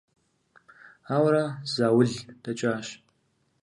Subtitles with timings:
[1.13, 2.11] Ауэрэ заул
[2.43, 2.87] дэкӀащ.